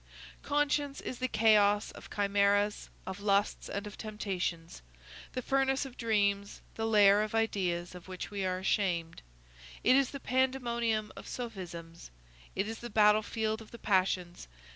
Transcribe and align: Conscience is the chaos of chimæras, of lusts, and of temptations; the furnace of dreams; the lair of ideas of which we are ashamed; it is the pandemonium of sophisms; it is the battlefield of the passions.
Conscience 0.41 0.99
is 0.99 1.19
the 1.19 1.27
chaos 1.27 1.91
of 1.91 2.09
chimæras, 2.09 2.89
of 3.05 3.19
lusts, 3.19 3.69
and 3.69 3.85
of 3.85 3.99
temptations; 3.99 4.81
the 5.33 5.43
furnace 5.43 5.85
of 5.85 5.95
dreams; 5.95 6.59
the 6.73 6.87
lair 6.87 7.21
of 7.21 7.35
ideas 7.35 7.93
of 7.93 8.07
which 8.07 8.31
we 8.31 8.43
are 8.43 8.57
ashamed; 8.57 9.21
it 9.83 9.95
is 9.95 10.09
the 10.09 10.19
pandemonium 10.19 11.11
of 11.15 11.27
sophisms; 11.27 12.09
it 12.55 12.67
is 12.67 12.79
the 12.79 12.89
battlefield 12.89 13.61
of 13.61 13.69
the 13.69 13.77
passions. 13.77 14.47